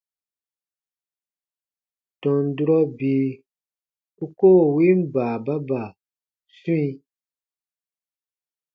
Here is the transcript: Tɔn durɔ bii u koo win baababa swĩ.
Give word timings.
Tɔn 2.21 2.43
durɔ 2.55 2.77
bii 2.97 3.27
u 4.23 4.25
koo 4.39 4.61
win 4.75 4.99
baababa 5.13 5.81
swĩ. 6.57 6.79